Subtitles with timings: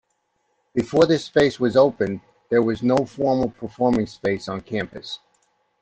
[0.73, 5.19] Before this space was opened there was no formal performing space on campus.